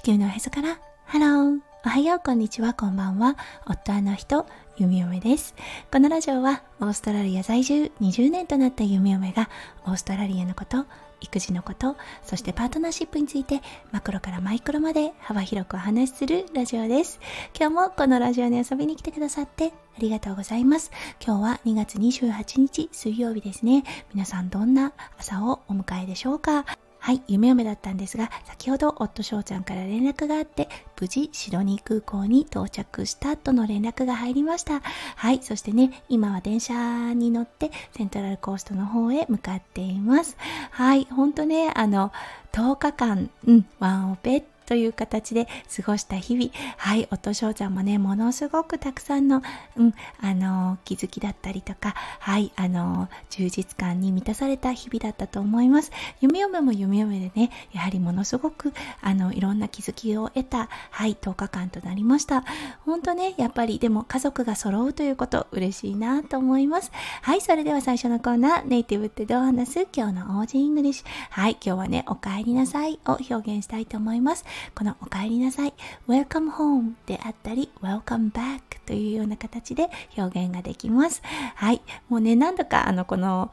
[0.00, 0.78] 地球のおへそから。
[1.04, 2.20] ハローおはよう。
[2.24, 2.72] こんにちは。
[2.72, 3.36] こんばんは。
[3.66, 4.46] 夫あの人
[4.78, 5.54] 弓嫁です。
[5.92, 9.50] このラジオはオーストラリア在住20年となった弓嫁が
[9.84, 10.86] オーストラリアのこと
[11.20, 13.60] 育児のことそしてパートナーシップについて
[13.92, 17.20] マクロからマイクロまで幅広くお話しするラジオです。
[17.54, 20.90] 今日もこのラジオに遊びに来てくださってありがとうございます。
[21.22, 23.84] 今日は2月28日水曜日ですね。
[24.14, 26.64] 皆さんどんな朝をお迎えでしょうか？
[27.00, 30.68] はい、夢嫁だったんですが、先ほど夫翔ちゃんから連絡があって、
[31.00, 34.82] 無事シドニー空港に到着したとの連絡が入りました。
[35.16, 40.36] はい、そしてね、今は電車に乗ってセントラルコーストの方へ向かっています。
[40.70, 42.12] はい、ほんとね、あの、
[42.52, 49.42] 10日間、うん、ワンオペっという形で過ごした日々はい音翔ちゃんもねものすごくたくさんの、
[49.76, 55.90] うん、あの気づきだったりとかはいあの充実感に満たされた日々だったと思います。
[56.20, 62.44] 弓嫁も弓嫁でねやはりものすごくあのいろんな気づきを得たはい10日間となりました。
[62.86, 66.92] 本当ねやっぱりでも家族が揃うということ嬉しいなと思います。
[67.22, 69.88] はいそれでは最初のコーナーネイティブってどう話す？
[69.92, 71.06] 今日の Aussie English。
[71.30, 74.44] はい今日はねお帰りなさいを表現したいと思います。
[74.74, 75.74] このお帰りなさい
[76.08, 81.22] Welcome home であったり Welcome back というような形で表現ができます
[81.54, 83.50] はいもうね何度かあのこの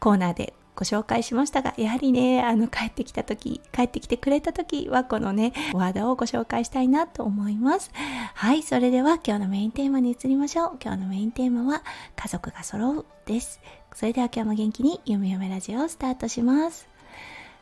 [0.00, 7.90] コーナーでご紹介しましたが、やはりね、あの、帰ってきた時、帰ってきてくれた時は、このね、ワードをご紹介したいなと思います。
[8.34, 10.78] はい、それでは今日のメインテーマに移りましょう。
[10.80, 11.82] 今日のメインテーマは、
[12.14, 13.60] 家族が揃うです。
[13.92, 16.88] それでは今日も元気に、ゆめゆめラジオをスタートします。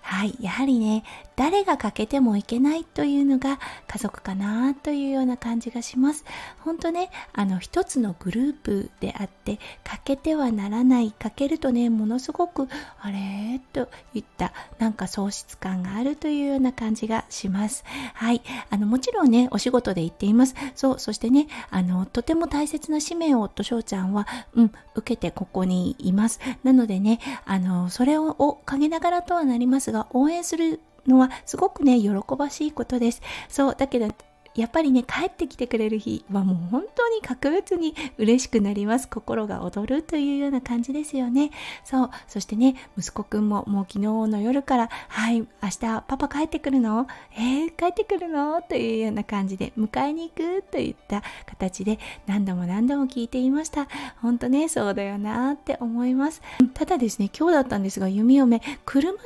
[0.03, 1.03] はい、やはりね、
[1.37, 6.25] 誰が欠けてもいけないというのが家族かなというような感じがします。
[6.61, 12.69] 本当ね、あの一つのグループであって、欠けてはならない、欠けるとね、ものすごく、
[13.01, 17.85] あれーといったなんか喪失感があるというような感じがします。
[18.15, 20.55] はい、あのもちろんね、お仕事で言っています。
[20.75, 26.41] そう、そしてね、あのとても大切な使命を夫翔ちゃんは、うん、受けてここにいます。
[26.65, 33.23] なのでね、あのそれを陰ながらとはなります、が応援するのはすごくね喜ばしいことです。
[33.49, 34.09] そうだけど
[34.57, 39.09] やっぱりね帰ってきてくれる日はもう本当に格別に嬉しくなります。
[39.09, 41.51] 心が躍るというような感じですよね。
[41.85, 42.11] そう。
[42.27, 47.07] そしてね息子くんももう昨日の夜からはい明日パパ帰ってくるの？
[47.37, 48.63] えー、帰ってくるの？
[48.63, 53.89] というような感じで迎えに行くといった形で何度も何度も聞いていました。
[54.23, 56.43] 本当ねそうだよなって思います。
[56.75, 59.21] ただですね今日だったんですが弓嫁車のね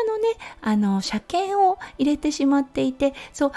[0.60, 3.52] あの車検を入れてしまっていてそう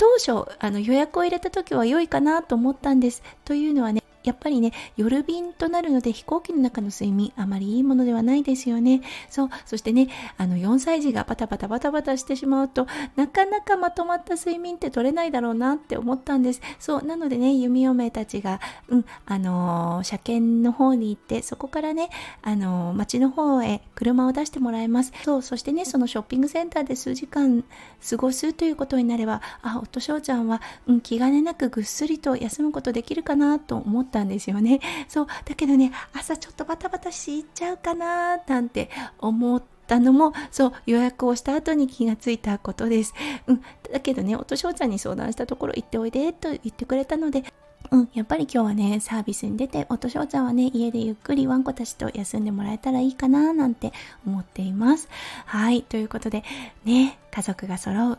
[0.00, 3.22] 当初あの予約を入れた時は良いかなと思ったんです。
[3.44, 9.02] というのはねやっぱりね、夜便となるので飛行機の中の睡眠あまりいいものではないですよね。
[9.28, 12.86] そう、そしてね、あの4歳児がバタバタバタバタしてしまうと
[13.16, 16.60] なかなかまとまった睡眠って取れないだろうなって思ったんです。
[16.78, 22.10] そう、なのでね、弓嫁たちが、うん、あのー、車検の方に行って、そこからね、
[22.42, 25.12] あのー、町の方へ車を出してもらいます。
[25.24, 27.64] そう、そしてね、そのショッピングセンターで数時間
[28.08, 43.14] 過ごすということになれば、あ、夫翔ちゃんは、うん、気兼ねなくぐっすりと休むことできるかなと思ってったんですよね そうだけどね朝ちょっとバタバタしいっちゃうかななんて思ったのもそう予約をした後に気がついたことです、
[43.46, 43.62] うん、
[43.92, 47.44] だけどね音翔ちゃんに相談したところ行っておいでと言ってくれたので
[47.90, 53.92] うん、やっぱり今日はね、サービスに出て、音翔ちゃんはね、家でゆっくりワンコたちと休んでもらえたらいいかな、なんて
[54.24, 55.08] 思っています。
[55.46, 56.44] はい、ということで、
[56.84, 58.18] ね、家族が揃う。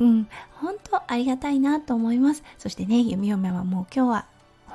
[0.00, 0.28] うん、
[0.60, 2.42] 本当ありがたいなと思います。
[2.58, 4.26] そしてね、弓嫁はもう今日は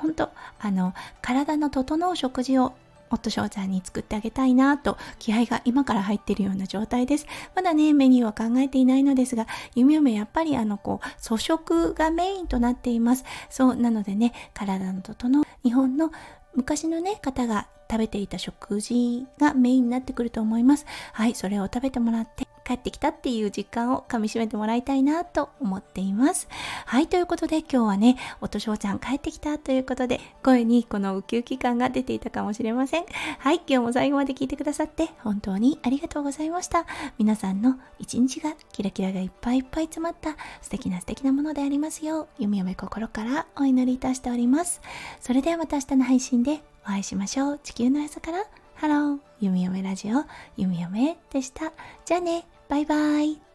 [0.04, 0.92] 本当あの
[1.22, 2.74] 体の整う食事を
[3.10, 7.26] 夫翔ちゃんに作ってあげたいなと気合が今から入っているような状態です。
[7.54, 13.24] まだね、メニューは考えていないのですが、ゆめゆめやっぱりあのこう、粗食がメインとなっています。
[13.48, 16.12] そう、なのでね、体の整う日本の
[16.54, 20.84] 昔のね、方が食べていた食事がメインになってくると思います。
[21.12, 26.48] はい、それを食べてもらって、帰ってきたっていう実感をかみしめてもらいたいなと思っています。
[26.86, 33.04] はい、ということで今日はね、音翔ちゃん帰ってきたということで、声にこのウキウキ感が出ていたかもしれません。
[33.38, 36.86] はい、今日も最後まで聞いてくださって本当にありがとうございました。
[37.18, 44.80] 皆さんの一日がキラキラがいっぱいいっぱい詰まった素敵な素敵なものでありますよう、弓嫁心からお祈りいたしております。
[45.20, 47.60] それではまた明日の配信でお会いしましょう。
[47.62, 48.44] 地球のおへそから
[48.74, 50.24] ハロー、弓嫁ラジオ、
[50.56, 51.72] 弓嫁でした。
[52.06, 52.46] じゃあね。
[52.66, 53.53] バイバイ。